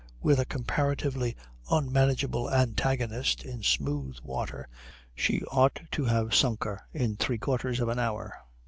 [0.19, 1.35] With a comparatively
[1.69, 4.67] unmanageable antagonist, in smooth water,
[5.13, 8.35] she ought to have sunk her in three quarters of an hour.